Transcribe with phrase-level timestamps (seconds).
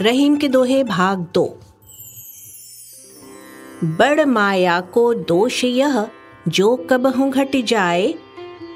[0.00, 1.44] रहीम के दोहे भाग दो।
[3.84, 6.06] बड़ माया को दोष यह,
[6.48, 8.14] जो कब हूँ घट जाए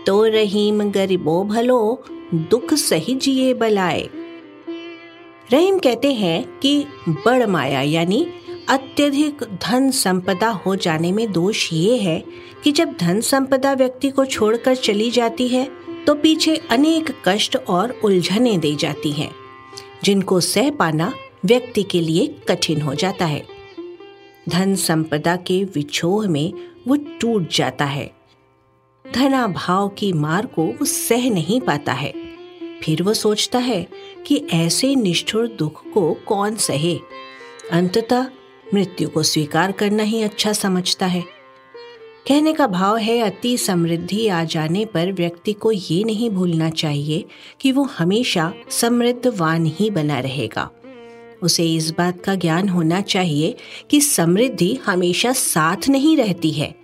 [0.06, 2.04] तो रहीम गरीबो भलो,
[2.34, 4.08] दुख सही जिए बलाए।
[5.52, 8.26] रहीम कहते हैं कि बड़ माया यानी
[8.68, 12.24] अत्यधिक धन संपदा हो जाने में दोष ये है
[12.64, 15.68] कि जब धन संपदा व्यक्ति को छोड़कर चली जाती है
[16.06, 19.34] तो पीछे अनेक कष्ट और उलझने दे जाती हैं,
[20.04, 21.14] जिनको सह पाना
[21.44, 23.46] व्यक्ति के लिए कठिन हो जाता है।
[24.48, 26.52] धन संपदा के विछोह में
[26.88, 28.10] वो टूट जाता है।
[29.12, 32.14] धना भाव की मार को वो सह नहीं पाता है।
[32.82, 33.88] फिर वो सोचता है
[34.26, 36.98] कि ऐसे निष्ठुर दुख को कौन सहे।
[37.72, 38.26] अंततः
[38.74, 41.33] मृत्यु को स्वीकार करना ही अच्छा समझता है।
[42.26, 47.24] कहने का भाव है, अति समृद्धि आ जाने पर व्यक्ति को ये नहीं भूलना चाहिए
[47.60, 50.70] कि वो हमेशा समृद्धवान ही बना रहेगा।
[51.42, 53.54] उसे इस बात का ज्ञान होना चाहिए
[53.90, 56.74] कि समृद्धि हमेशा साथ नहीं रहती है,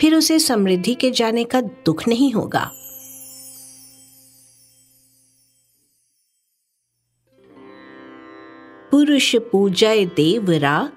[0.00, 2.70] फिर उसे समृद्धि के जाने का दुख नहीं होगा।
[8.90, 10.90] पुरुष पूजय देवरा,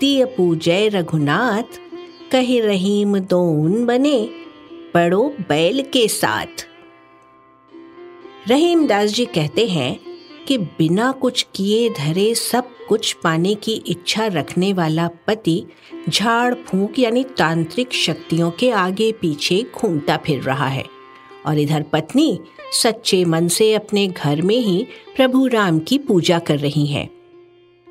[0.00, 1.80] तीय पूजय रघुनाथ
[2.32, 4.30] कहे रहीम दोन बने
[4.94, 6.66] पड़ो बैल के साथ।
[8.48, 10.00] रहीम दास जी कहते हैं
[10.48, 15.64] कि बिना कुछ किए धरे सब कुछ पाने की इच्छा रखने वाला पति
[16.08, 20.84] झाड़, फूंक यानी तांत्रिक शक्तियों के आगे पीछे घूमता फिर रहा है
[21.46, 22.40] और इधर पत्नी
[22.72, 24.86] सच्चे मन से अपने घर में ही
[25.16, 27.08] प्रभु राम की पूजा कर रही हैं।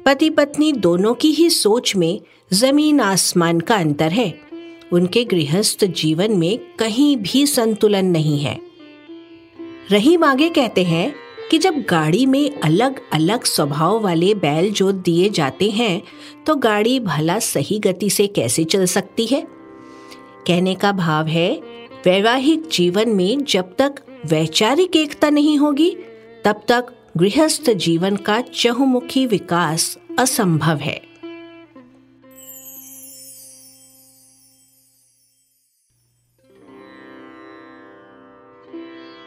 [0.06, 2.22] पति पत्नी दोनों की ही सोच में
[2.54, 4.34] ज़मीन आसमान का अंतर है।
[4.92, 8.60] उनके गृहस्थ जीवन में कहीं भी संतुलन नहीं है।
[9.92, 11.14] रहीम आगे कहते हैं
[11.52, 16.02] कि जब गाड़ी में अलग अलग स्वभाव वाले बैल जोत दिए जाते हैं
[16.46, 19.42] तो गाड़ी भला सही गति से कैसे चल सकती है?
[20.48, 21.52] कहने का भाव है,
[22.06, 23.96] वैवाहिक जीवन में जब तक
[24.26, 25.90] वैचारिक एकता नहीं होगी,
[26.46, 31.09] तब तक गृहस्थ जीवन का चहुमुखी विकास असंभव है।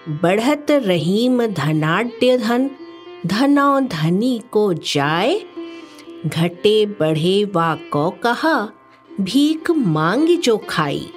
[0.09, 2.07] बढ़त रहीम धनाढ़
[2.39, 2.71] धन,
[3.27, 5.43] धनौ धनी को जाए
[6.27, 8.73] घटे बढ़े वा को कहा
[9.21, 11.09] भीख मांग जो खाई।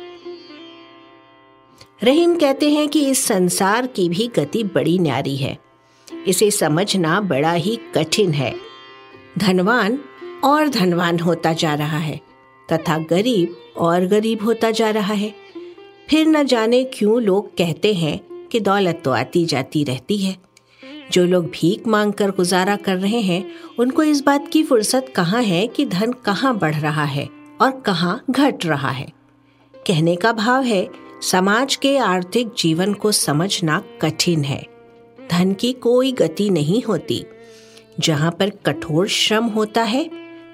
[2.04, 5.58] रहीम कहते हैं कि इस संसार की भी गति बड़ी न्यारी है।
[6.28, 8.56] इसे समझना बड़ा ही कठिन है।
[9.38, 10.00] धनवान
[10.44, 12.22] और धनवान होता जा रहा है,
[12.72, 15.36] तथा गरीब और गरीब होता जा रहा है।
[16.10, 20.38] फिर न जाने क्यों लोग कहते हैं कि दौलत तो आती जाती रहती है।
[21.12, 25.44] जो लोग भीख मांग कर गुजारा कर रहे हैं, उनको इस बात की फुर्सत कहाँ
[25.44, 27.30] है कि धन कहाँ बढ़ रहा है
[27.62, 29.08] और कहाँ घट रहा है।
[29.88, 30.90] कहने का भाव है,
[31.22, 34.68] समाज के आर्थिक जीवन को समझना कठिन है।
[35.32, 37.26] धन की कोई गति नहीं होती।
[38.00, 40.10] जहाँ पर कठोर श्रम होता है,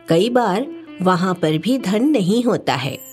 [0.09, 0.67] कई बार
[1.01, 3.10] वहाँ पर भी धन नहीं होता है।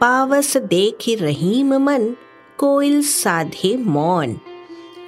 [0.00, 2.16] पावस देख रहीम मन
[2.58, 4.40] कोयल साधे मौन।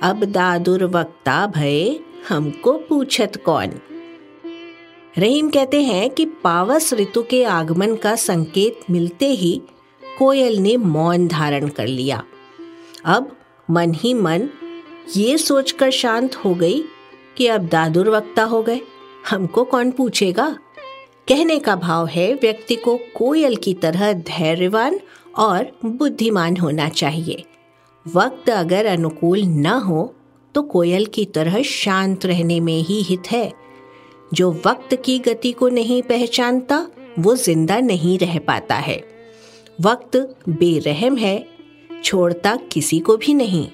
[0.02, 3.70] अब दादुर वक्ता भय, हमको पूछत कौन?
[5.18, 9.62] रहीम कहते हैं कि पावस ऋतु के आगमन का संकेत मिलते ही
[10.18, 12.22] कोयल ने मौन धारण कर लिया।
[13.04, 13.36] अब
[13.70, 14.48] मन ही मन
[15.16, 16.84] ये सोचकर शांत हो गई
[17.36, 18.80] कि अब दादुर वक्ता हो गए,
[19.30, 20.58] हमको कौन पूछेगा?
[21.28, 24.98] कहने का भाव है, व्यक्ति को कोयल की तरह धैर्यवान
[25.38, 27.44] और बुद्धिमान होना चाहिए।
[28.06, 30.14] वक्त अगर अनुकूल न हो
[30.54, 33.52] तो कोयल की तरह शांत रहने में ही हित है।
[34.34, 36.86] जो वक्त की गति को नहीं पहचानता,
[37.18, 39.02] वो ज़िंदा नहीं रह पाता है।
[39.80, 40.16] वक्त
[40.48, 41.46] बेरहम है,
[42.04, 43.66] छोड़ता किसी को भी नहीं।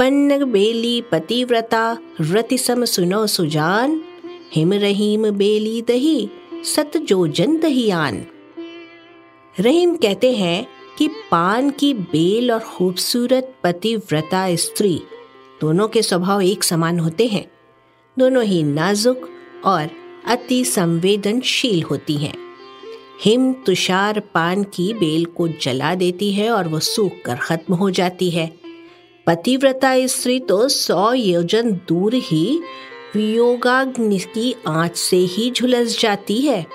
[0.00, 4.02] पन्न बेली पतिव्रता, रति सम सुनो सुजान।
[4.52, 6.28] हिम रहीम बेली दही,
[6.64, 8.26] सत जो जन दहियान
[9.60, 10.66] रहीम कहते हैं
[10.98, 15.02] कि पान की बेल और खूबसूरत पतिव्रता स्त्री,
[15.60, 17.50] दोनों के स्वभाव एक समान होते हैं।
[18.18, 19.28] दोनों ही नाजुक
[19.64, 19.88] और
[20.26, 22.34] अति संवेदनशील होती हैं।
[23.22, 27.90] हिम तुषार पान की बेल को जला देती है और वो सूख कर खत्म हो
[27.90, 28.69] जाती है।
[29.26, 32.60] पतिव्रता स्त्री तो सौ योजन दूर ही
[33.14, 36.66] वियोगाग्नि की आँच से ही झुलस जाती है।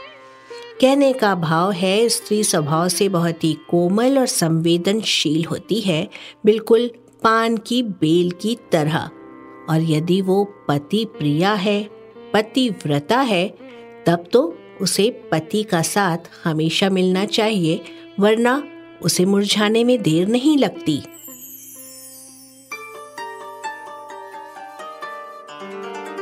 [0.81, 6.09] कहने का भाव है, स्त्री स्वभाव से बहुत ही कोमल और संवेदनशील होती है,
[6.45, 6.91] बिल्कुल
[7.23, 9.09] पान की बेल की तरह।
[9.69, 11.89] और यदि वो पति प्रिया है,
[12.33, 13.57] पतिव्रता है,
[14.05, 17.81] तब तो उसे पति का साथ हमेशा मिलना चाहिए,
[18.19, 18.63] वरना
[19.01, 21.01] उसे मुरझाने में देर नहीं लगती।
[25.71, 26.14] Thank you.